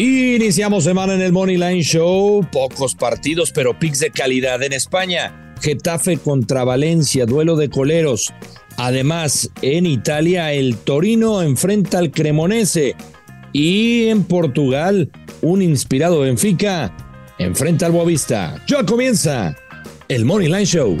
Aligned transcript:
Iniciamos 0.00 0.84
semana 0.84 1.12
en 1.12 1.20
el 1.20 1.30
Money 1.30 1.58
Line 1.58 1.82
Show. 1.82 2.42
Pocos 2.50 2.94
partidos, 2.94 3.52
pero 3.52 3.78
picks 3.78 3.98
de 3.98 4.10
calidad 4.10 4.62
en 4.62 4.72
España. 4.72 5.54
Getafe 5.60 6.16
contra 6.16 6.64
Valencia, 6.64 7.26
duelo 7.26 7.54
de 7.54 7.68
coleros. 7.68 8.32
Además, 8.78 9.50
en 9.60 9.84
Italia, 9.84 10.54
el 10.54 10.78
Torino 10.78 11.42
enfrenta 11.42 11.98
al 11.98 12.12
Cremonese. 12.12 12.94
Y 13.52 14.06
en 14.06 14.24
Portugal, 14.24 15.10
un 15.42 15.60
inspirado 15.60 16.20
Benfica 16.20 16.96
enfrenta 17.38 17.84
al 17.84 17.92
Boavista. 17.92 18.56
Ya 18.66 18.86
comienza 18.86 19.54
el 20.08 20.24
Money 20.24 20.48
Line 20.48 20.64
Show. 20.64 20.96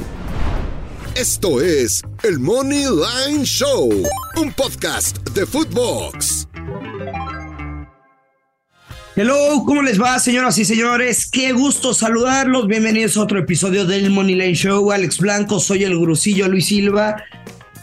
Esto 1.14 1.62
es 1.62 2.02
el 2.22 2.38
Money 2.38 2.84
Line 2.84 3.46
Show, 3.46 3.88
un 4.36 4.52
podcast 4.52 5.26
de 5.30 5.46
Footbox. 5.46 6.39
Hello, 9.22 9.64
¿cómo 9.66 9.82
les 9.82 10.00
va, 10.00 10.18
señoras 10.18 10.56
y 10.56 10.64
señores? 10.64 11.28
Qué 11.30 11.52
gusto 11.52 11.92
saludarlos. 11.92 12.66
Bienvenidos 12.66 13.18
a 13.18 13.20
otro 13.20 13.38
episodio 13.38 13.84
del 13.84 14.08
Money 14.08 14.34
Lane 14.34 14.54
Show. 14.54 14.90
Alex 14.92 15.18
Blanco, 15.18 15.60
soy 15.60 15.84
el 15.84 15.94
gurusillo 15.94 16.48
Luis 16.48 16.68
Silva. 16.68 17.22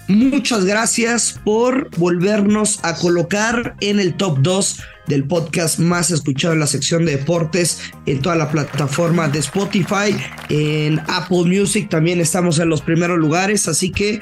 Muchas 0.07 0.65
gracias 0.65 1.39
por 1.45 1.95
volvernos 1.97 2.79
a 2.81 2.95
colocar 2.95 3.75
en 3.81 3.99
el 3.99 4.15
top 4.15 4.39
2 4.39 4.79
del 5.05 5.25
podcast 5.25 5.77
más 5.77 6.09
escuchado 6.09 6.55
en 6.55 6.59
la 6.59 6.65
sección 6.65 7.05
de 7.05 7.17
deportes 7.17 7.81
en 8.07 8.19
toda 8.19 8.35
la 8.35 8.49
plataforma 8.49 9.27
de 9.27 9.37
Spotify, 9.37 10.17
en 10.49 10.99
Apple 11.01 11.43
Music 11.45 11.87
también 11.87 12.19
estamos 12.19 12.57
en 12.57 12.69
los 12.69 12.81
primeros 12.81 13.19
lugares, 13.19 13.67
así 13.67 13.91
que 13.91 14.21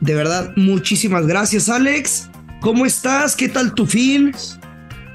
de 0.00 0.14
verdad 0.14 0.50
muchísimas 0.56 1.26
gracias 1.26 1.68
Alex. 1.68 2.30
¿Cómo 2.62 2.86
estás? 2.86 3.36
¿Qué 3.36 3.50
tal 3.50 3.74
tu 3.74 3.84
fin? 3.84 4.32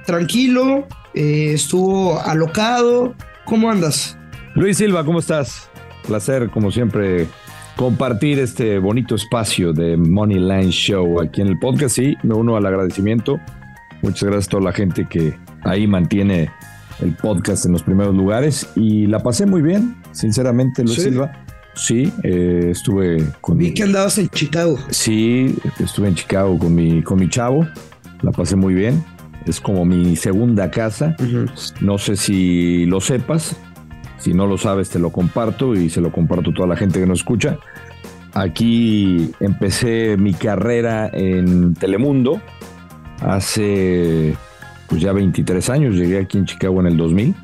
Tranquilo, 0.09 0.87
eh, 1.13 1.51
estuvo 1.53 2.19
alocado. 2.19 3.13
¿Cómo 3.45 3.69
andas? 3.69 4.17
Luis 4.55 4.77
Silva, 4.77 5.05
¿cómo 5.05 5.19
estás? 5.19 5.69
Placer, 6.07 6.49
como 6.49 6.71
siempre, 6.71 7.27
compartir 7.75 8.39
este 8.39 8.79
bonito 8.79 9.13
espacio 9.13 9.71
de 9.71 9.97
Money 9.97 10.39
Line 10.39 10.71
Show 10.71 11.21
aquí 11.21 11.41
en 11.41 11.47
el 11.49 11.59
podcast. 11.59 11.95
Sí, 11.95 12.15
me 12.23 12.33
uno 12.33 12.57
al 12.57 12.65
agradecimiento. 12.65 13.39
Muchas 14.01 14.23
gracias 14.23 14.47
a 14.47 14.49
toda 14.49 14.63
la 14.63 14.71
gente 14.71 15.05
que 15.07 15.37
ahí 15.61 15.85
mantiene 15.85 16.49
el 17.01 17.15
podcast 17.15 17.67
en 17.67 17.73
los 17.73 17.83
primeros 17.83 18.15
lugares. 18.15 18.67
Y 18.75 19.05
la 19.05 19.19
pasé 19.19 19.45
muy 19.45 19.61
bien, 19.61 19.95
sinceramente, 20.11 20.83
Luis 20.83 21.03
Silva. 21.03 21.31
Sí, 21.75 22.11
eh, 22.23 22.69
estuve 22.71 23.23
con. 23.41 23.59
Vi 23.59 23.75
que 23.75 23.83
andabas 23.83 24.17
en 24.17 24.27
Chicago. 24.29 24.79
Sí, 24.89 25.55
estuve 25.77 26.07
en 26.07 26.15
Chicago 26.15 26.57
con 26.57 26.73
mi, 26.73 27.03
con 27.03 27.19
mi 27.19 27.29
chavo. 27.29 27.67
La 28.23 28.31
pasé 28.31 28.55
muy 28.55 28.73
bien 28.73 29.03
es 29.45 29.59
como 29.59 29.85
mi 29.85 30.15
segunda 30.15 30.71
casa. 30.71 31.15
No 31.81 31.97
sé 31.97 32.15
si 32.15 32.85
lo 32.85 33.01
sepas, 33.01 33.55
si 34.17 34.33
no 34.33 34.47
lo 34.47 34.57
sabes 34.57 34.89
te 34.89 34.99
lo 34.99 35.11
comparto 35.11 35.75
y 35.75 35.89
se 35.89 36.01
lo 36.01 36.11
comparto 36.11 36.51
a 36.51 36.53
toda 36.53 36.67
la 36.67 36.75
gente 36.75 36.99
que 36.99 37.05
nos 37.05 37.19
escucha. 37.19 37.57
Aquí 38.33 39.31
empecé 39.39 40.15
mi 40.17 40.33
carrera 40.33 41.09
en 41.11 41.73
Telemundo 41.73 42.41
hace 43.21 44.35
pues 44.87 45.01
ya 45.01 45.13
23 45.13 45.69
años, 45.69 45.95
llegué 45.95 46.19
aquí 46.19 46.37
en 46.37 46.45
Chicago 46.45 46.79
en 46.79 46.87
el 46.87 46.97
2000. 46.97 47.35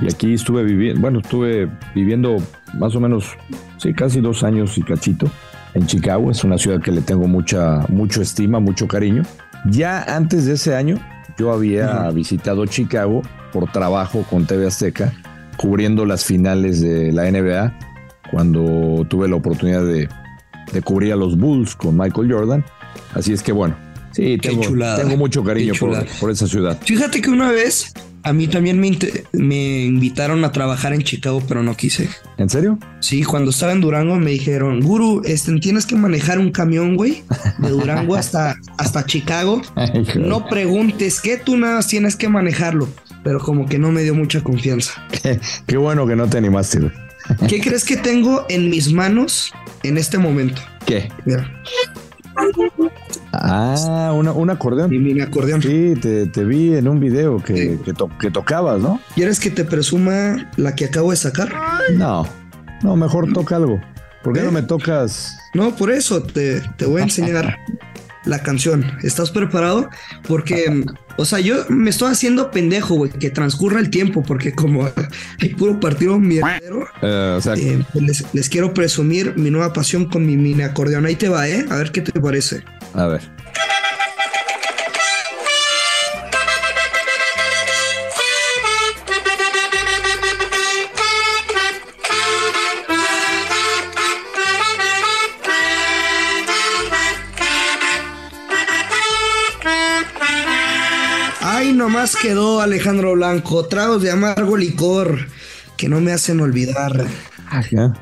Y 0.00 0.06
aquí 0.12 0.34
estuve 0.34 0.64
viviendo, 0.64 1.00
bueno, 1.00 1.20
estuve 1.20 1.70
viviendo 1.94 2.36
más 2.74 2.96
o 2.96 3.00
menos, 3.00 3.36
sí, 3.78 3.94
casi 3.94 4.20
dos 4.20 4.42
años 4.42 4.76
y 4.76 4.82
cachito 4.82 5.30
en 5.74 5.86
Chicago. 5.86 6.30
Es 6.30 6.42
una 6.42 6.58
ciudad 6.58 6.80
que 6.80 6.90
le 6.90 7.00
tengo 7.00 7.28
mucha, 7.28 7.86
mucho 7.88 8.22
estima, 8.22 8.58
mucho 8.58 8.88
cariño. 8.88 9.22
Ya 9.70 10.02
antes 10.02 10.46
de 10.46 10.54
ese 10.54 10.74
año, 10.74 10.98
yo 11.38 11.52
había 11.52 12.10
visitado 12.10 12.66
Chicago 12.66 13.22
por 13.52 13.70
trabajo 13.72 14.24
con 14.28 14.46
TV 14.46 14.66
Azteca, 14.66 15.12
cubriendo 15.56 16.04
las 16.04 16.24
finales 16.24 16.80
de 16.80 17.12
la 17.12 17.30
NBA, 17.30 17.78
cuando 18.30 19.06
tuve 19.08 19.28
la 19.28 19.36
oportunidad 19.36 19.84
de, 19.84 20.08
cubrir 20.84 21.12
a 21.12 21.16
los 21.16 21.36
Bulls 21.36 21.74
con 21.74 21.96
Michael 21.96 22.32
Jordan. 22.32 22.64
Así 23.14 23.32
es 23.32 23.42
que 23.42 23.52
bueno, 23.52 23.76
sí, 24.12 24.38
tengo, 24.38 24.62
tengo 24.96 25.16
mucho 25.16 25.42
cariño 25.42 25.74
por, 25.78 26.04
por, 26.20 26.30
esa 26.30 26.46
ciudad. 26.46 26.78
Fíjate 26.82 27.20
que 27.20 27.30
una 27.30 27.50
vez 27.50 27.92
a 28.26 28.32
mí 28.32 28.48
también 28.48 28.80
me, 28.80 28.90
me, 29.32 29.84
invitaron 29.84 30.44
a 30.44 30.50
trabajar 30.50 30.92
en 30.92 31.02
Chicago, 31.02 31.40
pero 31.46 31.62
no 31.62 31.76
quise. 31.76 32.08
¿En 32.38 32.50
serio? 32.50 32.76
Sí, 32.98 33.22
cuando 33.22 33.50
estaba 33.52 33.70
en 33.70 33.80
Durango 33.80 34.16
me 34.16 34.32
dijeron, 34.32 34.80
Guru, 34.80 35.22
este, 35.24 35.56
tienes 35.60 35.86
que 35.86 35.94
manejar 35.94 36.40
un 36.40 36.50
camión, 36.50 36.96
güey, 36.96 37.22
de 37.58 37.70
Durango 37.70 38.16
hasta, 38.16 38.56
hasta 38.78 39.06
Chicago. 39.06 39.62
no 40.16 40.44
preguntes 40.48 41.20
qué, 41.20 41.36
tú 41.36 41.56
nada 41.56 41.76
más 41.76 41.86
tienes 41.86 42.16
que 42.16 42.28
manejarlo. 42.28 42.88
Pero 43.22 43.38
como 43.38 43.66
que 43.66 43.78
no 43.78 43.92
me 43.92 44.02
dio 44.02 44.14
mucha 44.16 44.42
confianza. 44.42 45.06
Qué, 45.68 45.76
bueno 45.76 46.04
que 46.04 46.16
no 46.16 46.28
te 46.28 46.38
animaste, 46.38 46.80
güey. 46.80 46.92
¿Qué 47.48 47.60
crees 47.60 47.84
que 47.84 47.96
tengo 47.96 48.44
en 48.48 48.70
mis 48.70 48.92
manos 48.92 49.52
en 49.84 49.98
este 49.98 50.18
momento? 50.18 50.60
¿Qué? 50.84 51.12
Mira. 51.24 51.48
Ah, 53.42 54.12
una, 54.14 54.32
un 54.32 54.50
acordeón. 54.50 54.92
Y 54.92 54.98
mi 54.98 55.20
acordeón. 55.20 55.62
Sí, 55.62 55.94
te, 56.00 56.44
vi 56.44 56.74
en 56.74 56.88
un 56.88 57.00
video 57.00 57.42
que, 57.42 57.78
que, 58.20 58.30
tocabas, 58.30 58.80
¿no? 58.80 59.00
¿Quieres 59.14 59.40
que 59.40 59.50
te 59.50 59.64
presuma 59.64 60.50
la 60.56 60.74
que 60.74 60.86
acabo 60.86 61.10
de 61.10 61.16
sacar? 61.16 61.52
No, 61.94 62.26
no, 62.82 62.96
mejor 62.96 63.32
toca 63.32 63.56
algo. 63.56 63.80
¿Por 64.22 64.34
qué 64.34 64.42
no 64.42 64.50
me 64.50 64.62
tocas? 64.62 65.36
No, 65.54 65.74
por 65.76 65.90
eso 65.92 66.22
te, 66.22 66.60
te 66.76 66.84
voy 66.84 67.00
a 67.00 67.04
enseñar 67.04 67.58
la 68.26 68.40
canción. 68.40 68.84
¿Estás 69.02 69.30
preparado? 69.30 69.88
Porque, 70.28 70.84
o 71.16 71.24
sea, 71.24 71.40
yo 71.40 71.64
me 71.68 71.90
estoy 71.90 72.10
haciendo 72.10 72.50
pendejo, 72.50 72.96
güey, 72.96 73.10
que 73.12 73.30
transcurra 73.30 73.80
el 73.80 73.88
tiempo, 73.88 74.22
porque 74.22 74.52
como 74.52 74.88
hay 75.40 75.54
puro 75.54 75.80
partido 75.80 76.18
mierdero, 76.18 76.86
eh, 77.02 77.38
eh, 77.56 77.82
pues 77.92 78.24
les, 78.32 78.48
quiero 78.48 78.74
presumir 78.74 79.34
mi 79.36 79.50
nueva 79.50 79.72
pasión 79.72 80.06
con 80.06 80.26
mi 80.26 80.36
mini 80.36 80.62
acordeón. 80.62 81.06
Ahí 81.06 81.16
te 81.16 81.28
va, 81.28 81.48
¿eh? 81.48 81.64
A 81.70 81.76
ver 81.76 81.92
qué 81.92 82.02
te 82.02 82.20
parece. 82.20 82.64
A 82.96 83.06
ver. 83.06 83.36
nomás 101.86 102.16
quedó 102.16 102.60
Alejandro 102.60 103.12
Blanco, 103.12 103.66
tragos 103.66 104.02
de 104.02 104.10
amargo 104.10 104.56
licor 104.56 105.28
que 105.76 105.88
no 105.88 106.00
me 106.00 106.12
hacen 106.12 106.40
olvidar. 106.40 107.06
Ajá. 107.48 107.94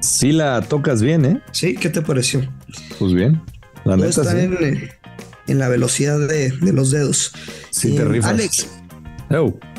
Sí 0.00 0.32
la 0.32 0.60
tocas 0.62 1.02
bien, 1.02 1.24
¿eh? 1.24 1.42
Sí, 1.50 1.74
¿qué 1.74 1.88
te 1.88 2.02
pareció? 2.02 2.48
Pues 2.98 3.12
bien. 3.12 3.42
La 3.84 3.96
neta 3.96 4.22
está 4.22 4.40
en, 4.40 5.58
la 5.58 5.68
velocidad 5.68 6.18
de, 6.18 6.52
los 6.72 6.90
dedos. 6.90 7.32
Sí, 7.70 7.96
te 7.96 8.04
rifas. 8.04 8.30
Alex. 8.30 8.68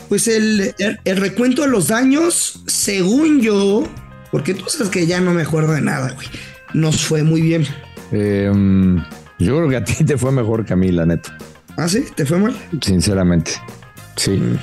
Pues 0.10 0.28
el, 0.28 0.74
el, 1.06 1.18
recuento 1.18 1.62
de 1.62 1.70
los 1.70 1.88
daños, 1.88 2.64
según 2.68 3.42
yo, 3.42 3.84
porque 4.32 4.54
tú 4.54 4.66
sabes 4.68 4.90
que 4.90 5.06
ya 5.08 5.22
no 5.22 5.34
me 5.34 5.44
acuerdo 5.44 5.74
de 5.74 5.82
nada, 5.82 6.12
güey. 6.14 6.28
Nos 6.74 7.06
fue 7.06 7.24
muy 7.24 7.42
bien. 7.42 7.66
Em, 8.12 8.98
yo 9.40 9.58
creo 9.58 9.70
que 9.70 9.76
a 9.78 9.84
ti 9.84 10.04
te 10.04 10.18
fue 10.18 10.32
mejor 10.32 10.66
que 10.66 10.74
a 10.74 10.76
mí, 10.76 10.92
la 10.92 11.06
neta. 11.06 11.38
¿Ah, 11.78 11.88
sí? 11.88 12.06
¿Te 12.16 12.26
fue 12.26 12.40
mal? 12.40 12.56
Sinceramente, 12.82 13.52
sí. 14.16 14.32
Mm. 14.32 14.58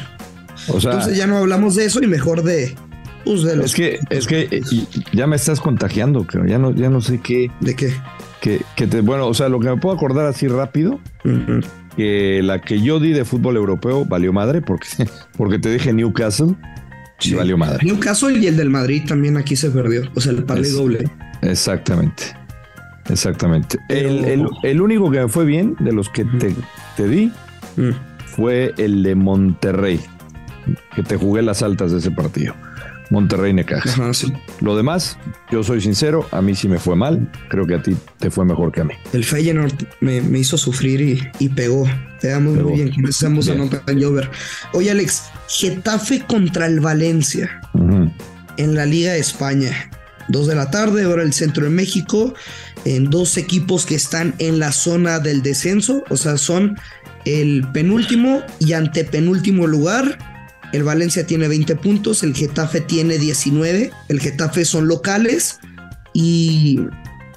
O 0.69 0.81
sea, 0.81 0.93
Entonces 0.93 1.17
ya 1.17 1.27
no 1.27 1.39
hablamos 1.39 1.75
de 1.75 1.87
eso 1.87 2.03
y 2.03 2.07
mejor 2.07 2.43
de... 2.43 2.75
Pues, 3.25 3.43
de 3.43 3.57
los... 3.57 3.67
Es 3.67 3.75
que, 3.75 3.99
es 4.11 4.27
que 4.27 4.63
ya 5.13 5.27
me 5.27 5.37
estás 5.37 5.61
contagiando, 5.61 6.27
creo. 6.27 6.47
Ya 6.47 6.59
no, 6.59 6.75
ya 6.75 6.91
no 6.91 7.01
sé 7.01 7.21
qué. 7.21 7.51
¿De 7.61 7.75
qué? 7.75 7.95
Que, 8.41 8.63
que 8.77 8.87
te, 8.87 9.01
bueno, 9.01 9.27
o 9.27 9.35
sea, 9.35 9.49
lo 9.49 9.59
que 9.59 9.69
me 9.69 9.77
puedo 9.77 9.95
acordar 9.95 10.27
así 10.27 10.47
rápido, 10.47 11.01
que 11.97 12.41
la 12.43 12.61
que 12.61 12.81
yo 12.81 13.01
di 13.01 13.13
de 13.13 13.25
fútbol 13.25 13.57
europeo 13.57 14.05
valió 14.05 14.33
madre, 14.33 14.63
porque, 14.63 14.87
porque 15.37 15.59
te 15.59 15.71
dije 15.71 15.93
Newcastle 15.93 16.55
y 17.23 17.35
valió 17.35 17.59
madre. 17.59 17.85
Newcastle 17.85 18.39
y 18.39 18.47
el 18.47 18.57
del 18.57 18.71
Madrid 18.71 19.03
también 19.07 19.37
aquí 19.37 19.57
se 19.57 19.71
perdió. 19.71 20.03
O 20.15 20.21
sea, 20.21 20.33
el 20.33 20.45
parlay 20.45 20.71
doble. 20.71 21.11
Exactamente. 21.43 22.25
Exactamente. 23.09 23.79
El, 23.89 24.81
único 24.81 25.11
que 25.11 25.21
me 25.21 25.29
fue 25.29 25.45
bien 25.45 25.77
de 25.81 25.93
los 25.93 26.09
que 26.09 26.25
te, 26.25 26.55
te 26.97 27.09
di 27.09 27.33
fue 28.27 28.75
el 28.77 29.03
de 29.03 29.15
Monterrey, 29.15 30.01
que 30.95 31.03
te 31.03 31.17
jugué 31.17 31.43
las 31.43 31.63
altas 31.63 31.93
de 31.93 31.99
ese 31.99 32.11
partido. 32.11 32.55
Monterrey 33.11 33.53
Necaxa. 33.53 34.11
Lo 34.61 34.77
demás, 34.77 35.19
yo 35.51 35.63
soy 35.63 35.81
sincero, 35.81 36.27
a 36.31 36.43
mí 36.43 36.55
sí 36.55 36.69
me 36.69 36.79
fue 36.79 36.97
mal. 36.97 37.31
Creo 37.49 37.67
que 37.67 37.75
a 37.75 37.83
ti 37.83 37.97
te 38.19 38.31
fue 38.31 38.45
mejor 38.45 38.73
que 38.73 38.83
a 38.83 38.85
mí. 38.85 38.95
El 39.13 39.25
Feyenoord 39.25 39.73
me, 40.01 40.19
hizo 40.39 40.59
sufrir 40.59 41.31
y, 41.39 41.49
pegó. 41.49 41.87
Pegamos 42.21 42.57
muy 42.57 42.75
bien. 42.75 42.93
Empezamos 42.97 43.49
a 43.49 43.55
notar 43.55 43.83
el 43.87 44.05
over. 44.05 44.31
Oye, 44.73 44.91
Alex, 44.91 45.25
Getafe 45.49 46.25
contra 46.27 46.67
el 46.67 46.81
Valencia 46.81 47.61
en 48.57 48.75
la 48.75 48.85
Liga 48.85 49.13
de 49.13 49.21
España. 49.21 49.91
Dos 50.29 50.47
de 50.47 50.55
la 50.55 50.71
tarde, 50.71 51.05
ahora 51.05 51.23
el 51.23 51.33
centro 51.33 51.65
de 51.65 51.71
México, 51.71 52.35
en 52.85 53.09
dos 53.09 53.39
equipos 53.39 53.87
que 53.87 53.95
están 53.95 54.35
en 54.39 54.59
la 54.59 54.73
zona 54.73 55.21
del 55.21 55.43
descenso, 55.43 56.05
o 56.11 56.17
sea, 56.19 56.37
son 56.37 56.77
el 57.25 57.67
penúltimo 57.73 58.43
y 58.59 58.75
antepenúltimo 58.75 59.67
lugar. 59.67 60.19
El 60.73 60.85
Valencia 60.85 61.27
tiene 61.27 61.49
20 61.49 61.77
puntos, 61.77 62.23
el 62.23 62.35
Getafe 62.35 62.81
tiene 62.81 63.19
19. 63.19 63.91
El 64.09 64.21
Getafe 64.21 64.65
son 64.65 64.87
locales 64.87 65.59
y 66.13 66.81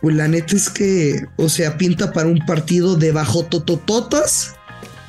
pues 0.02 0.16
la 0.16 0.28
neta 0.28 0.56
es 0.56 0.70
que, 0.70 1.26
o 1.38 1.48
sea, 1.48 1.78
pinta 1.78 2.12
para 2.12 2.28
un 2.28 2.40
partido 2.46 2.96
de 2.96 3.12
bajo 3.12 3.46
totototas. 3.46 4.56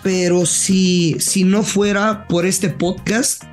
Pero 0.03 0.47
si, 0.47 1.17
si 1.21 1.45
no 1.45 1.63
fuera 1.63 2.27
por 2.27 2.45
este 2.45 2.69
podcast, 2.69 3.45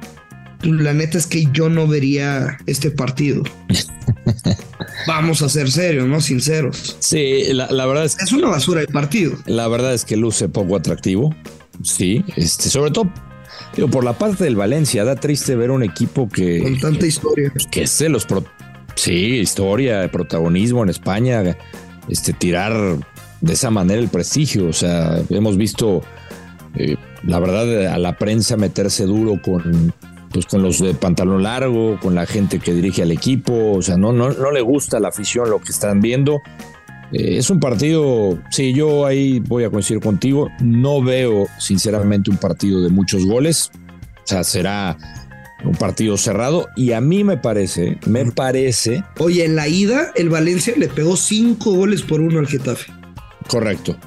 la 0.63 0.93
neta 0.93 1.17
es 1.17 1.27
que 1.27 1.47
yo 1.53 1.69
no 1.69 1.87
vería 1.87 2.57
este 2.65 2.91
partido. 2.91 3.43
Vamos 5.07 5.41
a 5.41 5.49
ser 5.49 5.71
serios, 5.71 6.07
¿no? 6.07 6.21
Sinceros. 6.21 6.97
Sí, 6.99 7.43
la, 7.53 7.85
verdad 7.85 8.05
es 8.05 8.15
que. 8.15 8.25
Es 8.25 8.31
una 8.31 8.49
basura 8.49 8.81
el 8.81 8.87
partido. 8.87 9.37
La 9.45 9.67
verdad 9.67 9.93
es 9.93 10.05
que 10.05 10.17
luce 10.17 10.49
poco 10.49 10.75
atractivo. 10.75 11.33
Sí, 11.83 12.25
este, 12.35 12.69
sobre 12.69 12.91
todo 12.91 13.09
digo, 13.75 13.89
por 13.89 14.03
la 14.03 14.13
parte 14.13 14.43
del 14.43 14.55
Valencia, 14.55 15.03
da 15.03 15.15
triste 15.15 15.55
ver 15.55 15.71
un 15.71 15.83
equipo 15.83 16.27
que. 16.29 16.61
Con 16.61 16.79
tanta 16.79 17.05
historia. 17.05 17.51
Que 17.71 17.87
se 17.87 18.09
los. 18.09 18.27
sí, 18.95 19.39
historia, 19.39 20.09
protagonismo 20.11 20.83
en 20.83 20.89
España, 20.89 21.57
este, 22.07 22.33
tirar 22.33 22.97
de 23.41 23.53
esa 23.53 23.69
manera 23.69 23.99
el 23.99 24.09
prestigio. 24.09 24.67
O 24.67 24.73
sea, 24.73 25.21
hemos 25.29 25.57
visto, 25.57 26.01
eh, 26.75 26.97
la 27.23 27.39
verdad, 27.39 27.93
a 27.93 27.97
la 27.97 28.17
prensa 28.17 28.57
meterse 28.57 29.05
duro 29.05 29.41
con 29.41 29.93
pues 30.31 30.45
con 30.45 30.61
los 30.61 30.79
de 30.79 30.93
pantalón 30.93 31.43
largo, 31.43 31.99
con 31.99 32.15
la 32.15 32.25
gente 32.25 32.59
que 32.59 32.73
dirige 32.73 33.01
al 33.01 33.11
equipo, 33.11 33.71
o 33.71 33.81
sea, 33.81 33.97
no, 33.97 34.13
no, 34.13 34.29
no 34.29 34.51
le 34.51 34.61
gusta 34.61 34.97
a 34.97 34.99
la 34.99 35.09
afición 35.09 35.49
lo 35.49 35.59
que 35.59 35.71
están 35.71 36.01
viendo. 36.01 36.41
Eh, 37.11 37.37
es 37.37 37.49
un 37.49 37.59
partido, 37.59 38.39
sí, 38.51 38.73
yo 38.73 39.05
ahí 39.05 39.39
voy 39.39 39.63
a 39.63 39.69
coincidir 39.69 40.01
contigo, 40.01 40.49
no 40.61 41.01
veo 41.01 41.47
sinceramente 41.59 42.29
un 42.29 42.37
partido 42.37 42.81
de 42.81 42.89
muchos 42.89 43.25
goles, 43.25 43.71
o 43.75 44.27
sea, 44.27 44.43
será 44.43 44.97
un 45.63 45.73
partido 45.73 46.17
cerrado. 46.17 46.67
Y 46.75 46.93
a 46.93 47.01
mí 47.01 47.23
me 47.23 47.37
parece, 47.37 47.97
me 48.05 48.25
parece... 48.31 49.03
Oye, 49.17 49.45
en 49.45 49.55
la 49.55 49.67
ida 49.67 50.11
el 50.15 50.29
Valencia 50.29 50.73
le 50.77 50.87
pegó 50.87 51.15
cinco 51.15 51.73
goles 51.73 52.01
por 52.01 52.21
uno 52.21 52.39
al 52.39 52.47
Getafe. 52.47 52.91
Correcto, 53.47 53.97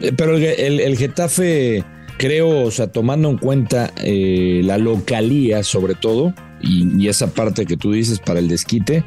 eh, 0.00 0.12
pero 0.16 0.36
el, 0.36 0.80
el 0.80 0.96
Getafe 0.96 1.84
creo, 2.18 2.64
o 2.64 2.70
sea, 2.70 2.88
tomando 2.88 3.30
en 3.30 3.38
cuenta 3.38 3.92
eh, 3.96 4.60
la 4.64 4.76
localía 4.76 5.62
sobre 5.62 5.94
todo, 5.94 6.34
y, 6.60 7.08
esa 7.08 7.28
parte 7.28 7.64
que 7.64 7.76
tú 7.76 7.92
dices 7.92 8.18
para 8.18 8.40
el 8.40 8.48
desquite, 8.48 9.04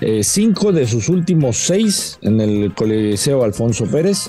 eh, 0.00 0.22
cinco 0.22 0.72
de 0.72 0.86
sus 0.86 1.08
últimos 1.08 1.56
seis 1.56 2.18
en 2.22 2.40
el 2.40 2.74
Coliseo 2.74 3.44
Alfonso 3.44 3.86
Pérez, 3.86 4.28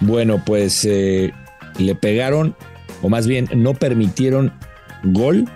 bueno, 0.00 0.42
pues 0.44 0.84
eh, 0.84 1.32
le 1.78 1.94
pegaron, 1.94 2.54
o 3.02 3.08
más 3.08 3.26
bien 3.26 3.48
no 3.54 3.74
permitieron 3.74 4.52
gol 5.04 5.46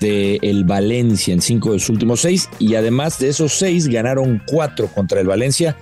de 0.00 0.38
el 0.42 0.64
Valencia 0.64 1.34
en 1.34 1.40
cinco 1.40 1.72
de 1.72 1.78
sus 1.78 1.90
últimos 1.90 2.20
seis, 2.20 2.48
y 2.58 2.74
además 2.74 3.18
de 3.18 3.28
esos 3.28 3.54
seis 3.54 3.88
ganaron 3.88 4.42
cuatro 4.46 4.88
contra 4.88 5.20
el 5.20 5.26
Valencia 5.26 5.76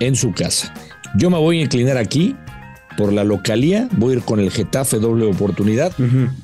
en 0.00 0.16
su 0.16 0.32
casa. 0.32 0.74
Yo 1.16 1.30
me 1.30 1.38
voy 1.38 1.60
a 1.60 1.62
inclinar 1.62 1.96
aquí 1.96 2.34
por 2.96 3.12
la 3.12 3.24
localía, 3.24 3.88
voy 3.92 4.14
a 4.14 4.16
ir 4.18 4.22
con 4.22 4.40
el 4.40 4.50
Getafe 4.50 4.98
doble 4.98 5.26
oportunidad. 5.26 5.92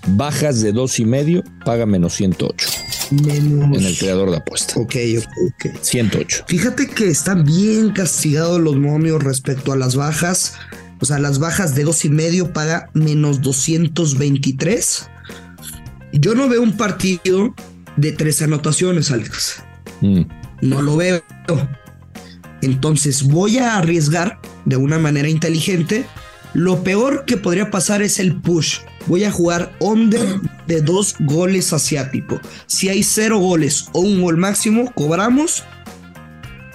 Bajas 0.08 0.60
de 0.60 0.72
dos 0.72 0.98
y 1.00 1.04
medio, 1.04 1.42
paga 1.64 1.86
menos 1.86 2.14
108. 2.14 2.79
Menos. 3.10 3.76
En 3.76 3.86
el 3.86 3.98
creador 3.98 4.30
de 4.30 4.36
apuesta. 4.38 4.74
Ok, 4.78 4.94
ok, 5.18 5.26
ok. 5.48 5.76
108. 5.80 6.44
Fíjate 6.46 6.88
que 6.88 7.08
están 7.08 7.44
bien 7.44 7.90
castigados 7.92 8.60
los 8.60 8.76
momios 8.76 9.22
respecto 9.22 9.72
a 9.72 9.76
las 9.76 9.96
bajas. 9.96 10.54
O 11.00 11.04
sea, 11.04 11.18
las 11.18 11.38
bajas 11.38 11.74
de 11.74 11.84
dos 11.84 12.04
y 12.04 12.10
medio 12.10 12.52
paga 12.52 12.90
menos 12.94 13.40
223. 13.40 15.08
Yo 16.12 16.34
no 16.34 16.48
veo 16.48 16.62
un 16.62 16.76
partido 16.76 17.54
de 17.96 18.12
tres 18.12 18.42
anotaciones, 18.42 19.10
Alex. 19.10 19.62
Mm. 20.00 20.22
No 20.62 20.82
lo 20.82 20.96
veo. 20.96 21.22
Entonces 22.62 23.22
voy 23.22 23.58
a 23.58 23.78
arriesgar 23.78 24.38
de 24.66 24.76
una 24.76 24.98
manera 24.98 25.28
inteligente 25.28 26.04
lo 26.52 26.82
peor 26.82 27.24
que 27.26 27.36
podría 27.36 27.70
pasar 27.70 28.02
es 28.02 28.18
el 28.18 28.40
push. 28.40 28.78
Voy 29.06 29.24
a 29.24 29.30
jugar 29.30 29.72
under 29.80 30.40
de 30.70 30.80
dos 30.80 31.16
goles 31.18 31.72
asiático. 31.72 32.40
Si 32.66 32.88
hay 32.88 33.02
cero 33.02 33.38
goles 33.38 33.86
o 33.92 34.00
un 34.00 34.22
gol 34.22 34.36
máximo, 34.36 34.92
cobramos. 34.94 35.64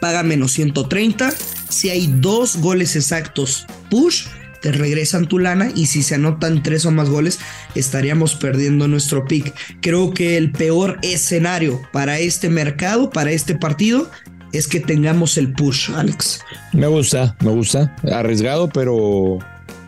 Paga 0.01 0.21
menos 0.21 0.51
130. 0.51 1.33
Si 1.69 1.89
hay 1.89 2.07
dos 2.07 2.57
goles 2.57 2.97
exactos, 2.97 3.65
push, 3.89 4.25
te 4.61 4.73
regresan 4.73 5.27
tu 5.27 5.39
lana. 5.39 5.71
Y 5.73 5.85
si 5.85 6.03
se 6.03 6.15
anotan 6.15 6.61
tres 6.61 6.85
o 6.85 6.91
más 6.91 7.09
goles, 7.09 7.39
estaríamos 7.73 8.35
perdiendo 8.35 8.89
nuestro 8.89 9.25
pick. 9.25 9.53
Creo 9.81 10.13
que 10.13 10.35
el 10.35 10.51
peor 10.51 10.99
escenario 11.01 11.81
para 11.93 12.19
este 12.19 12.49
mercado, 12.49 13.09
para 13.09 13.31
este 13.31 13.55
partido, 13.55 14.11
es 14.51 14.67
que 14.67 14.81
tengamos 14.81 15.37
el 15.37 15.53
push, 15.53 15.91
Alex. 15.95 16.41
Me 16.73 16.87
gusta, 16.87 17.33
me 17.41 17.51
gusta. 17.51 17.95
Arriesgado, 18.11 18.67
pero 18.67 19.39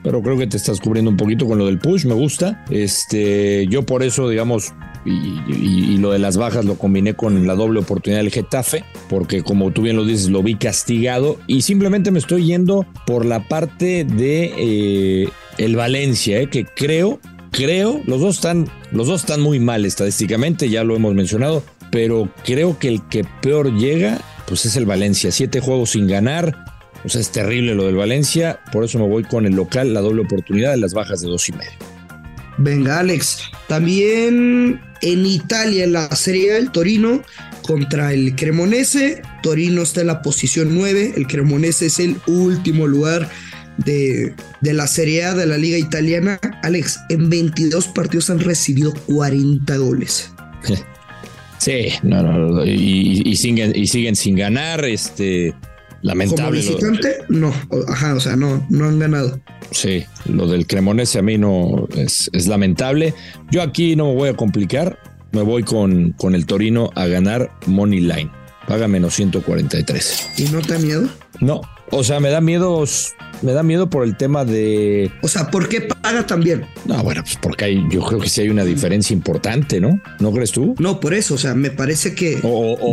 pero 0.04 0.22
creo 0.22 0.38
que 0.38 0.48
te 0.48 0.58
estás 0.58 0.80
cubriendo 0.80 1.12
un 1.12 1.18
poquito 1.18 1.48
con 1.48 1.58
lo 1.58 1.66
del 1.66 1.80
push, 1.80 2.06
me 2.06 2.14
gusta. 2.14 2.66
Este, 2.70 3.68
yo 3.68 3.84
por 3.84 4.04
eso, 4.04 4.30
digamos, 4.30 4.74
y, 5.06 5.98
lo 5.98 6.12
de 6.12 6.20
las 6.20 6.38
bajas 6.38 6.66
lo 6.66 6.78
combiné 6.78 7.14
con 7.14 7.48
la 7.48 7.56
doble 7.56 7.80
oportunidad 7.80 8.22
del 8.22 8.32
Getafe, 8.32 8.84
porque 9.10 9.42
como 9.42 9.72
tú 9.72 9.82
bien 9.82 9.96
lo 9.96 10.06
dices, 10.06 10.30
lo 10.30 10.44
vi 10.44 10.56
castigado 10.56 11.38
y 11.48 11.62
simplemente 11.62 12.12
me 12.12 12.20
estoy 12.20 12.46
yendo 12.46 12.86
por 13.06 13.26
la 13.26 13.48
parte 13.48 14.04
de 14.04 14.54
eh, 14.58 15.30
el 15.58 15.76
Valencia, 15.76 16.40
eh, 16.40 16.50
que 16.50 16.66
creo, 16.66 17.20
creo, 17.52 18.02
los 18.06 18.22
dos 18.22 18.36
están, 18.36 18.70
los 18.92 19.08
dos 19.08 19.22
están 19.22 19.42
muy 19.42 19.60
mal 19.60 19.86
estadísticamente, 19.86 20.70
ya 20.70 20.84
lo 20.84 20.96
hemos 20.96 21.16
mencionado, 21.16 21.64
pero 21.92 22.30
creo 22.46 22.78
que 22.78 22.90
el 22.90 23.02
que 23.08 23.24
peor 23.42 23.74
llega, 23.74 24.20
pues 24.48 24.66
es 24.66 24.76
el 24.76 24.86
Valencia. 24.86 25.32
Siete 25.32 25.60
juegos 25.60 25.92
sin 25.92 26.08
ganar, 26.08 26.56
o 27.08 27.10
sea, 27.10 27.22
es 27.22 27.30
terrible 27.32 27.74
lo 27.74 27.86
del 27.86 27.96
Valencia, 27.96 28.60
por 28.74 28.84
eso 28.84 29.00
me 29.00 29.08
voy 29.08 29.24
con 29.24 29.46
el 29.46 29.54
local, 29.54 29.94
la 29.94 30.02
doble 30.02 30.24
oportunidad 30.24 30.72
de 30.72 30.78
las 30.78 30.94
bajas 30.94 31.22
de 31.22 31.30
dos 31.30 31.48
y 31.48 31.54
medio. 31.54 31.72
Venga, 32.58 33.00
Alex. 33.00 33.44
También 33.70 34.82
en 35.02 35.26
Italia, 35.26 35.86
en 35.86 35.94
la 35.94 36.14
Serie 36.16 36.52
A, 36.52 36.58
el 36.58 36.70
Torino 36.72 37.24
contra 37.62 38.12
el 38.12 38.36
Cremonese. 38.36 39.22
Torino 39.42 39.84
está 39.84 40.02
en 40.02 40.08
la 40.08 40.22
posición 40.22 40.76
9. 40.76 41.14
El 41.16 41.28
Cremonese 41.28 41.86
es 41.86 42.00
el 42.00 42.18
último 42.28 42.88
lugar 42.88 43.30
de, 43.78 44.34
de, 44.60 44.74
la 44.74 44.88
Serie 44.88 45.24
A 45.24 45.34
de 45.34 45.46
la 45.46 45.58
Liga 45.58 45.78
Italiana. 45.78 46.42
Alex, 46.62 47.00
en 47.08 47.30
22 47.30 47.88
partidos 47.88 48.30
han 48.30 48.40
recibido 48.40 48.94
40 49.06 49.78
goles. 49.78 50.32
Sí, 51.60 51.88
no, 52.04 52.22
no, 52.22 52.64
y, 52.64 53.36
siguen, 53.36 53.74
y 53.76 53.88
siguen 53.88 54.16
sin 54.16 54.36
ganar. 54.36 54.86
Este, 54.86 55.56
Lamentable. 56.02 56.62
Como 56.62 56.76
visitante, 56.76 57.18
no, 57.30 57.54
ajá, 57.88 58.16
o 58.16 58.20
sea, 58.20 58.36
no, 58.36 58.66
no 58.70 58.86
han 58.86 59.00
ganado. 59.00 59.40
Sí, 59.72 60.04
lo 60.26 60.48
del 60.48 60.68
Cremonese 60.68 61.20
a 61.20 61.22
mí 61.22 61.38
no 61.38 61.88
es, 61.96 62.30
es 62.34 62.48
lamentable. 62.48 63.14
Yo 63.52 63.62
aquí 63.62 63.96
no 63.96 64.08
me 64.08 64.16
voy 64.16 64.30
a 64.30 64.36
complicar, 64.36 65.00
me 65.32 65.42
voy 65.42 65.64
con, 65.64 66.12
con 66.14 66.36
el 66.36 66.46
Torino 66.46 66.92
a 66.96 67.08
ganar 67.08 67.52
Money 67.66 68.02
Line. 68.02 68.32
Paga 68.68 68.88
menos 68.88 69.16
143. 69.16 70.30
¿Y 70.38 70.44
no 70.46 70.62
te 70.62 70.74
da 70.74 70.80
miedo? 70.80 71.10
No, 71.40 71.62
o 71.92 72.04
sea, 72.04 72.20
me 72.20 72.30
da 72.30 72.42
miedo, 72.42 72.84
me 73.42 73.54
da 73.54 73.64
miedo 73.64 73.90
por 73.90 74.04
el 74.04 74.18
tema 74.18 74.46
de. 74.46 75.12
O 75.22 75.28
sea, 75.28 75.50
¿por 75.50 75.70
qué 75.70 75.82
paga 75.82 76.26
también? 76.26 76.66
No, 76.86 77.04
bueno, 77.04 77.22
pues 77.24 77.38
porque 77.42 77.66
hay, 77.66 77.86
yo 77.90 78.02
creo 78.04 78.20
que 78.20 78.30
sí 78.30 78.42
hay 78.42 78.50
una 78.50 78.64
diferencia 78.64 79.14
importante, 79.14 79.80
¿no? 79.80 80.00
¿No 80.20 80.32
crees 80.32 80.52
tú? 80.52 80.76
No, 80.80 81.00
por 81.00 81.14
eso, 81.14 81.36
o 81.36 81.38
sea, 81.38 81.54
me 81.54 81.72
parece 81.72 82.16
que 82.16 82.42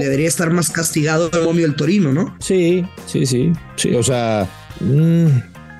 debería 0.00 0.28
estar 0.28 0.50
más 0.50 0.70
castigado 0.70 1.30
el 1.32 1.44
momio 1.44 1.66
del 1.66 1.76
Torino, 1.76 2.12
¿no? 2.12 2.36
Sí, 2.40 2.84
sí, 3.06 3.26
sí, 3.26 3.52
sí, 3.76 3.94
o 3.94 4.02
sea, 4.02 4.48
mm, 4.80 5.26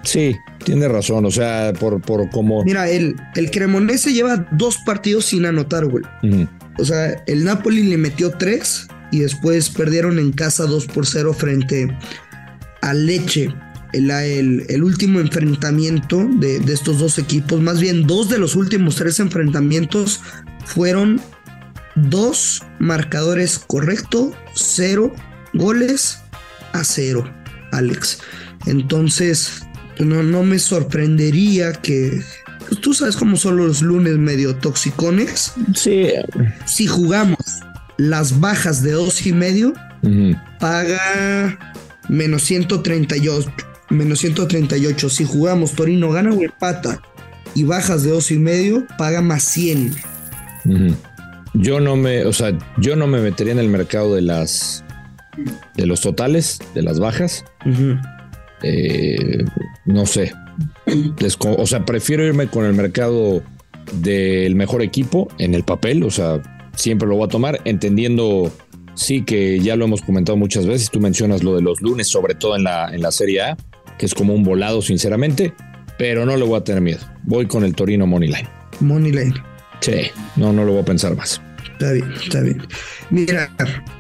sí, 0.02 0.36
tiene 0.64 0.88
razón, 0.88 1.24
o 1.26 1.30
sea, 1.30 1.72
por, 1.78 2.00
por 2.00 2.28
como. 2.30 2.64
Mira, 2.64 2.88
el, 2.88 3.16
el 3.34 3.50
Cremonese 3.50 4.12
lleva 4.12 4.46
dos 4.52 4.78
partidos 4.84 5.26
sin 5.26 5.46
anotar, 5.46 5.86
güey. 5.86 6.04
O 6.78 6.84
sea, 6.84 7.22
el 7.26 7.44
Napoli 7.44 7.84
le 7.84 7.96
metió 7.96 8.32
tres 8.32 8.88
y 9.12 9.20
después 9.20 9.70
perdieron 9.70 10.18
en 10.18 10.32
casa 10.32 10.64
2 10.64 10.86
por 10.86 11.06
0 11.06 11.32
frente 11.34 11.96
a 12.82 12.92
Leche. 12.94 13.54
El, 13.94 14.64
el, 14.68 14.82
último 14.82 15.20
enfrentamiento 15.20 16.28
de, 16.38 16.56
estos 16.72 16.98
dos 16.98 17.18
equipos, 17.18 17.60
más 17.60 17.80
bien 17.80 18.06
dos 18.06 18.28
de 18.28 18.38
los 18.38 18.56
últimos 18.56 18.96
tres 18.96 19.20
enfrentamientos 19.20 20.20
fueron 20.64 21.20
dos 21.94 22.62
marcadores 22.78 23.58
correcto, 23.58 24.32
cero 24.54 25.14
goles 25.52 26.18
a 26.72 26.82
cero, 26.82 27.32
Alex. 27.70 28.18
Entonces, 28.66 29.62
no, 29.98 30.22
no 30.22 30.42
me 30.42 30.58
sorprendería 30.58 31.72
que. 31.72 32.20
Pues, 32.68 32.80
tú 32.80 32.94
sabes 32.94 33.16
cómo 33.16 33.36
son 33.36 33.56
los 33.58 33.82
lunes 33.82 34.18
medio 34.18 34.56
toxicones. 34.56 35.52
Sí. 35.74 36.08
Si 36.66 36.86
jugamos 36.86 37.38
las 37.96 38.40
bajas 38.40 38.82
de 38.82 38.92
dos 38.92 39.24
y 39.26 39.32
medio, 39.32 39.72
paga 40.58 41.58
menos 42.08 42.42
138. 42.42 43.52
Menos 43.94 44.20
138. 44.20 45.08
Si 45.08 45.24
jugamos 45.24 45.72
Torino 45.72 46.10
gana 46.10 46.32
o 46.32 46.42
empata 46.42 47.00
y 47.54 47.64
bajas 47.64 48.02
de 48.02 48.10
dos 48.10 48.30
y 48.30 48.38
medio, 48.38 48.86
paga 48.98 49.22
más 49.22 49.42
100. 49.44 49.94
Yo 51.54 51.80
no 51.80 51.96
me, 51.96 52.24
o 52.24 52.32
sea, 52.32 52.56
yo 52.78 52.96
no 52.96 53.06
me 53.06 53.20
metería 53.20 53.52
en 53.52 53.58
el 53.58 53.68
mercado 53.68 54.14
de 54.14 54.22
las 54.22 54.84
de 55.76 55.86
los 55.86 56.00
totales, 56.00 56.58
de 56.74 56.82
las 56.82 56.98
bajas. 56.98 57.44
Eh, 58.62 59.44
no 59.84 60.06
sé. 60.06 60.32
o 61.40 61.66
sea, 61.66 61.84
prefiero 61.84 62.24
irme 62.24 62.48
con 62.48 62.64
el 62.64 62.74
mercado 62.74 63.42
del 63.92 64.54
mejor 64.54 64.82
equipo 64.82 65.28
en 65.38 65.54
el 65.54 65.64
papel. 65.64 66.02
O 66.04 66.10
sea, 66.10 66.42
siempre 66.74 67.08
lo 67.08 67.16
voy 67.16 67.26
a 67.26 67.28
tomar, 67.28 67.60
entendiendo, 67.64 68.50
sí 68.94 69.24
que 69.24 69.60
ya 69.60 69.76
lo 69.76 69.84
hemos 69.84 70.02
comentado 70.02 70.36
muchas 70.36 70.66
veces. 70.66 70.90
Tú 70.90 71.00
mencionas 71.00 71.42
lo 71.42 71.54
de 71.54 71.62
los 71.62 71.80
lunes, 71.80 72.08
sobre 72.08 72.34
todo 72.34 72.56
en 72.56 72.64
la, 72.64 72.94
en 72.94 73.02
la 73.02 73.12
Serie 73.12 73.42
A, 73.42 73.56
que 73.98 74.06
es 74.06 74.14
como 74.14 74.34
un 74.34 74.42
volado, 74.42 74.82
sinceramente. 74.82 75.54
Pero 75.98 76.26
no 76.26 76.36
le 76.36 76.44
voy 76.44 76.58
a 76.58 76.64
tener 76.64 76.80
miedo. 76.80 77.00
Voy 77.22 77.46
con 77.46 77.64
el 77.64 77.74
Torino 77.74 78.06
Moneyline. 78.06 78.48
Moneyline. 78.80 79.34
Sí, 79.80 80.10
no, 80.36 80.52
no 80.52 80.64
lo 80.64 80.72
voy 80.72 80.82
a 80.82 80.84
pensar 80.84 81.14
más. 81.14 81.40
Está 81.72 81.92
bien, 81.92 82.12
está 82.12 82.40
bien. 82.40 82.66
Mira, 83.10 83.50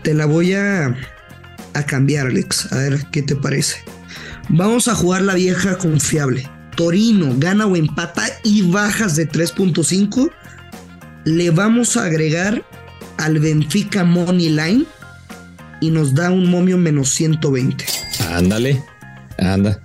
te 0.02 0.14
la 0.14 0.26
voy 0.26 0.54
a 0.54 0.96
a 1.74 1.84
cambiar, 1.84 2.28
Alex. 2.28 2.72
A 2.72 2.78
ver 2.78 3.06
qué 3.12 3.22
te 3.22 3.36
parece. 3.36 3.76
Vamos 4.48 4.88
a 4.88 4.94
jugar 4.94 5.22
la 5.22 5.34
vieja 5.34 5.76
confiable. 5.76 6.48
Torino 6.76 7.34
gana 7.38 7.66
o 7.66 7.76
empata 7.76 8.26
y 8.42 8.62
bajas 8.62 9.16
de 9.16 9.28
3.5. 9.28 10.30
Le 11.24 11.50
vamos 11.50 11.96
a 11.96 12.04
agregar 12.04 12.64
al 13.18 13.38
Benfica 13.38 14.04
Money 14.04 14.48
Line 14.48 14.84
y 15.80 15.90
nos 15.90 16.14
da 16.14 16.30
un 16.30 16.50
momio 16.50 16.78
menos 16.78 17.10
120. 17.10 17.84
Ándale, 18.30 18.82
anda. 19.38 19.80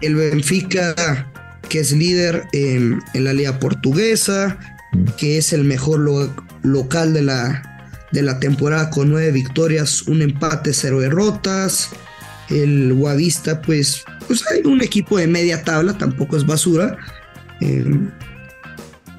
El, 0.00 0.14
Benfica, 0.16 1.30
que 1.68 1.80
es 1.80 1.92
líder 1.92 2.44
en, 2.52 3.00
la 3.14 3.32
liga 3.32 3.58
portuguesa, 3.58 4.58
mm. 4.92 5.04
que 5.16 5.38
es 5.38 5.52
el 5.52 5.64
mejor 5.64 6.00
local 6.62 7.12
de 7.12 7.22
la, 7.22 7.86
de 8.12 8.22
la 8.22 8.38
temporada 8.38 8.90
con 8.90 9.10
nueve 9.10 9.32
victorias, 9.32 10.02
un 10.02 10.22
empate, 10.22 10.72
cero 10.72 11.00
derrotas. 11.00 11.90
El 12.50 12.92
Guavista, 12.92 13.62
pues, 13.62 14.04
pues 14.26 14.44
hay 14.50 14.60
un 14.64 14.82
equipo 14.82 15.16
de 15.16 15.26
media 15.26 15.62
tabla, 15.62 15.96
tampoco 15.96 16.36
es 16.36 16.44
basura. 16.44 16.98
Em, 17.60 18.10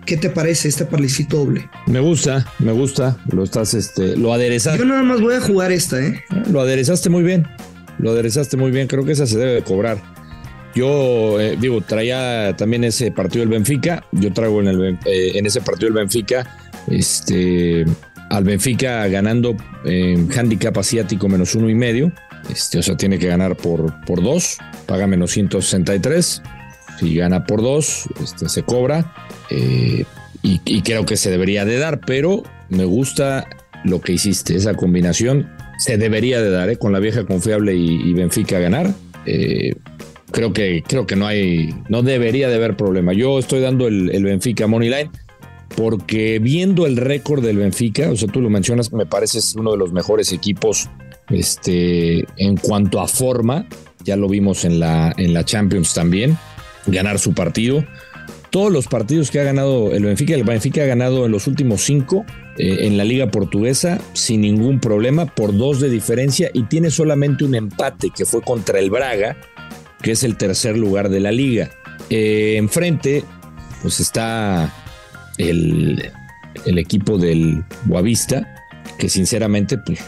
¿Qué 0.05 0.17
te 0.17 0.29
parece 0.29 0.67
este 0.67 0.85
parlicito 0.85 1.37
doble? 1.37 1.69
Me 1.87 1.99
gusta, 1.99 2.45
me 2.59 2.73
gusta. 2.73 3.17
Lo 3.31 3.43
estás, 3.43 3.73
este, 3.73 4.17
lo 4.17 4.33
aderezaste. 4.33 4.79
Yo 4.79 4.85
nada 4.85 5.03
más 5.03 5.21
voy 5.21 5.35
a 5.35 5.41
jugar 5.41 5.71
esta, 5.71 6.01
¿eh? 6.05 6.21
Lo 6.51 6.59
aderezaste 6.59 7.09
muy 7.09 7.23
bien. 7.23 7.47
Lo 8.03 8.11
aderezaste 8.11 8.57
muy 8.57 8.69
bien. 8.69 8.87
Creo 8.87 9.05
que 9.05 9.13
esa 9.13 9.25
se 9.25 9.37
debe 9.37 9.53
de 9.53 9.61
cobrar. 9.63 9.97
Yo 10.75 11.39
eh, 11.39 11.57
digo, 11.59 11.79
traía 11.81 12.53
también 12.57 12.83
ese 12.83 13.11
partido 13.11 13.39
del 13.45 13.49
Benfica. 13.49 14.03
Yo 14.11 14.33
traigo 14.33 14.61
en, 14.61 14.99
eh, 15.05 15.31
ese 15.35 15.61
partido 15.61 15.87
del 15.87 16.03
Benfica 16.03 16.45
este, 16.87 17.85
al 18.29 18.43
Benfica 18.43 19.07
ganando 19.07 19.55
en 19.85 20.29
handicap 20.37 20.77
asiático 20.77 21.29
menos 21.29 21.55
uno 21.55 21.69
y 21.69 21.75
medio. 21.75 22.11
Este, 22.51 22.79
o 22.79 22.83
sea, 22.83 22.97
tiene 22.97 23.17
que 23.17 23.27
ganar 23.27 23.55
por, 23.55 23.93
por 24.05 24.21
dos, 24.21 24.57
paga 24.85 25.07
menos 25.07 25.31
163. 25.31 26.41
Si 26.99 27.15
gana 27.15 27.45
por 27.45 27.61
dos, 27.61 28.09
este, 28.21 28.49
se 28.49 28.63
cobra. 28.63 29.13
Eh, 29.49 30.03
y, 30.41 30.81
creo 30.81 31.05
que 31.05 31.15
se 31.15 31.31
debería 31.31 31.63
de 31.63 31.77
dar, 31.77 32.01
pero 32.01 32.43
me 32.67 32.83
gusta 32.83 33.47
lo 33.85 34.01
que 34.01 34.11
hiciste, 34.11 34.57
esa 34.57 34.73
combinación. 34.73 35.49
Se 35.77 35.97
debería 35.97 36.41
de 36.41 36.49
dar, 36.49 36.69
¿eh? 36.69 36.77
con 36.77 36.93
la 36.93 36.99
vieja 36.99 37.25
confiable 37.25 37.75
y, 37.75 38.13
Benfica 38.13 38.59
ganar. 38.59 38.93
Eh, 39.25 39.73
creo 40.31 40.53
que, 40.53 40.83
creo 40.87 41.05
que 41.05 41.15
no 41.15 41.27
hay, 41.27 41.73
no 41.89 42.03
debería 42.03 42.49
de 42.49 42.55
haber 42.55 42.77
problema. 42.77 43.13
Yo 43.13 43.39
estoy 43.39 43.61
dando 43.61 43.87
el, 43.87 44.09
el 44.13 44.23
Benfica 44.23 44.67
Money 44.67 44.89
Line 44.89 45.11
porque 45.75 46.39
viendo 46.39 46.85
el 46.85 46.97
récord 46.97 47.43
del 47.43 47.57
Benfica, 47.57 48.09
o 48.11 48.15
sea, 48.15 48.27
tú 48.27 48.41
lo 48.41 48.49
mencionas, 48.49 48.91
me 48.93 49.05
parece 49.05 49.39
es 49.39 49.55
uno 49.55 49.71
de 49.71 49.77
los 49.77 49.91
mejores 49.91 50.31
equipos 50.31 50.89
este, 51.29 52.25
en 52.37 52.57
cuanto 52.57 53.01
a 53.01 53.07
forma, 53.07 53.65
ya 54.03 54.15
lo 54.15 54.27
vimos 54.27 54.65
en 54.65 54.79
la, 54.79 55.13
en 55.17 55.33
la 55.33 55.45
Champions 55.45 55.93
también, 55.93 56.37
ganar 56.85 57.19
su 57.19 57.33
partido. 57.33 57.85
Todos 58.49 58.71
los 58.71 58.87
partidos 58.87 59.31
que 59.31 59.39
ha 59.39 59.43
ganado 59.43 59.93
el 59.93 60.03
Benfica, 60.03 60.35
el 60.35 60.43
Benfica 60.43 60.83
ha 60.83 60.85
ganado 60.85 61.25
en 61.25 61.31
los 61.31 61.47
últimos 61.47 61.81
cinco 61.81 62.25
en 62.57 62.97
la 62.97 63.03
liga 63.03 63.31
portuguesa 63.31 63.99
sin 64.13 64.41
ningún 64.41 64.79
problema, 64.79 65.25
por 65.25 65.57
dos 65.57 65.79
de 65.79 65.89
diferencia 65.89 66.49
y 66.53 66.63
tiene 66.63 66.91
solamente 66.91 67.43
un 67.43 67.55
empate 67.55 68.11
que 68.15 68.25
fue 68.25 68.41
contra 68.41 68.79
el 68.79 68.89
Braga, 68.89 69.37
que 70.01 70.11
es 70.11 70.23
el 70.23 70.37
tercer 70.37 70.77
lugar 70.77 71.09
de 71.09 71.19
la 71.19 71.31
liga. 71.31 71.71
Eh, 72.09 72.55
enfrente, 72.57 73.23
pues 73.81 73.99
está 73.99 74.71
el, 75.37 76.11
equipo 76.65 77.17
del 77.17 77.63
Boavista, 77.85 78.65
que 78.99 79.09
sinceramente, 79.09 79.77
pues 79.77 79.99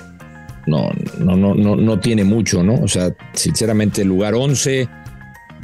no, 0.68 0.92
no, 1.18 1.36
no, 1.36 1.56
no, 1.56 1.76
no 1.76 2.00
tiene 2.00 2.24
mucho, 2.24 2.64
¿no? 2.64 2.76
O 2.76 2.88
sea, 2.88 3.16
sinceramente, 3.34 4.04
lugar 4.04 4.36
11, 4.36 4.88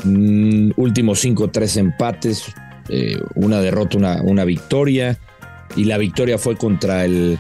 mm, 0.04 0.72
últimos 0.78 1.20
5, 1.20 1.52
3 1.52 1.78
empates, 1.78 2.46
eh, 2.90 3.20
una 3.36 3.60
derrota, 3.60 3.98
una, 3.98 4.22
una, 4.24 4.46
victoria, 4.46 5.20
y 5.76 5.86
la 5.86 5.98
victoria 5.98 6.38
fue 6.38 6.56
contra 6.56 7.06
el, 7.06 7.40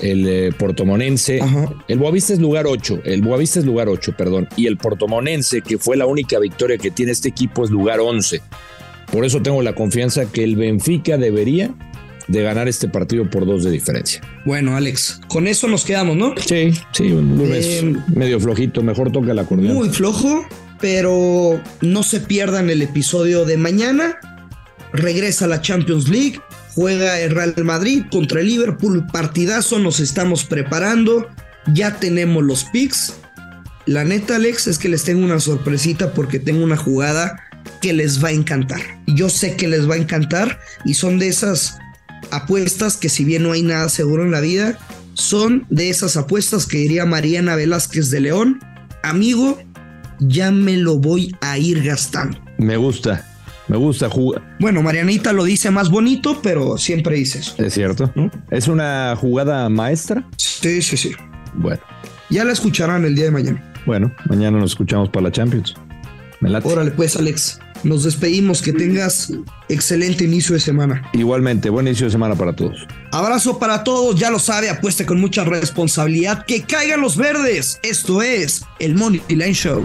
el 0.00 0.28
eh, 0.28 0.52
Portomonense. 0.56 1.40
El 1.88 1.98
Boavista 1.98 2.32
es 2.32 2.38
lugar 2.38 2.66
8, 2.66 3.00
el 3.04 3.22
Boavista 3.22 3.58
es 3.58 3.66
lugar 3.66 3.88
8, 3.88 4.14
perdón, 4.16 4.48
y 4.56 4.66
el 4.66 4.76
Portomonense, 4.76 5.62
que 5.62 5.78
fue 5.78 5.96
la 5.96 6.06
única 6.06 6.38
victoria 6.38 6.78
que 6.78 6.90
tiene 6.90 7.12
este 7.12 7.28
equipo, 7.28 7.64
es 7.64 7.70
lugar 7.70 8.00
11. 8.00 8.40
Por 9.10 9.24
eso 9.24 9.40
tengo 9.40 9.62
la 9.62 9.74
confianza 9.74 10.26
que 10.26 10.42
el 10.42 10.56
Benfica 10.56 11.16
debería 11.16 11.74
de 12.28 12.42
ganar 12.42 12.68
este 12.68 12.88
partido 12.88 13.28
por 13.30 13.46
dos 13.46 13.64
de 13.64 13.70
diferencia. 13.70 14.20
Bueno, 14.44 14.76
Alex, 14.76 15.20
con 15.28 15.46
eso 15.46 15.68
nos 15.68 15.84
quedamos, 15.84 16.16
¿no? 16.16 16.34
Sí, 16.36 16.72
sí, 16.92 17.12
un 17.12 17.38
lunes 17.38 17.66
eh, 17.66 17.96
medio 18.08 18.40
flojito, 18.40 18.82
mejor 18.82 19.12
toca 19.12 19.32
el 19.32 19.38
acordeón. 19.38 19.74
Muy 19.74 19.90
flojo, 19.90 20.44
pero 20.80 21.60
no 21.80 22.02
se 22.02 22.20
pierdan 22.20 22.68
el 22.70 22.82
episodio 22.82 23.44
de 23.44 23.56
mañana. 23.56 24.18
Regresa 24.92 25.46
la 25.46 25.60
Champions 25.60 26.08
League, 26.08 26.40
juega 26.76 27.18
el 27.20 27.30
Real 27.30 27.54
Madrid 27.64 28.04
contra 28.10 28.40
el 28.40 28.48
Liverpool, 28.48 29.06
partidazo, 29.10 29.78
nos 29.78 29.98
estamos 29.98 30.44
preparando, 30.44 31.26
ya 31.72 31.98
tenemos 31.98 32.44
los 32.44 32.64
picks. 32.64 33.14
La 33.86 34.04
neta, 34.04 34.36
Alex, 34.36 34.66
es 34.66 34.78
que 34.78 34.90
les 34.90 35.02
tengo 35.02 35.24
una 35.24 35.40
sorpresita 35.40 36.12
porque 36.12 36.38
tengo 36.38 36.62
una 36.62 36.76
jugada 36.76 37.42
que 37.80 37.94
les 37.94 38.22
va 38.22 38.28
a 38.28 38.32
encantar. 38.32 38.82
Yo 39.06 39.30
sé 39.30 39.56
que 39.56 39.68
les 39.68 39.88
va 39.88 39.94
a 39.94 39.98
encantar 39.98 40.60
y 40.84 40.92
son 40.92 41.18
de 41.18 41.28
esas 41.28 41.78
apuestas 42.30 42.98
que 42.98 43.08
si 43.08 43.24
bien 43.24 43.44
no 43.44 43.52
hay 43.52 43.62
nada 43.62 43.88
seguro 43.88 44.24
en 44.24 44.30
la 44.30 44.40
vida, 44.40 44.78
son 45.14 45.66
de 45.70 45.88
esas 45.88 46.18
apuestas 46.18 46.66
que 46.66 46.76
diría 46.76 47.06
Mariana 47.06 47.56
Velázquez 47.56 48.10
de 48.10 48.20
León, 48.20 48.60
amigo, 49.02 49.58
ya 50.20 50.50
me 50.50 50.76
lo 50.76 50.98
voy 50.98 51.34
a 51.40 51.56
ir 51.56 51.82
gastando. 51.82 52.38
Me 52.58 52.76
gusta, 52.76 53.24
me 53.68 53.76
gusta 53.76 54.08
jugar. 54.08 54.56
Bueno, 54.60 54.82
Marianita 54.82 55.32
lo 55.32 55.44
dice 55.44 55.70
más 55.70 55.90
bonito, 55.90 56.40
pero 56.42 56.78
siempre 56.78 57.16
dice 57.16 57.40
eso. 57.40 57.54
Es 57.58 57.74
cierto. 57.74 58.12
¿Es 58.50 58.68
una 58.68 59.16
jugada 59.16 59.68
maestra? 59.68 60.26
Sí, 60.36 60.82
sí, 60.82 60.96
sí. 60.96 61.12
Bueno. 61.54 61.80
Ya 62.30 62.44
la 62.44 62.52
escucharán 62.52 63.04
el 63.04 63.14
día 63.14 63.26
de 63.26 63.30
mañana. 63.30 63.72
Bueno, 63.86 64.12
mañana 64.28 64.58
nos 64.58 64.72
escuchamos 64.72 65.08
para 65.08 65.24
la 65.24 65.32
Champions. 65.32 65.74
Órale, 66.64 66.90
pues, 66.90 67.16
Alex. 67.16 67.60
Nos 67.82 68.04
despedimos. 68.04 68.62
Que 68.62 68.72
tengas 68.72 69.32
excelente 69.68 70.24
inicio 70.24 70.54
de 70.54 70.60
semana. 70.60 71.08
Igualmente, 71.12 71.70
buen 71.70 71.86
inicio 71.86 72.06
de 72.06 72.12
semana 72.12 72.34
para 72.34 72.54
todos. 72.54 72.86
Abrazo 73.12 73.58
para 73.58 73.84
todos. 73.84 74.18
Ya 74.18 74.30
lo 74.30 74.38
sabe, 74.38 74.70
apueste 74.70 75.06
con 75.06 75.20
mucha 75.20 75.44
responsabilidad. 75.44 76.44
Que 76.46 76.62
caigan 76.62 77.00
los 77.00 77.16
verdes. 77.16 77.78
Esto 77.82 78.22
es 78.22 78.64
el 78.78 78.94
Money 78.94 79.22
Line 79.28 79.54
Show. 79.54 79.84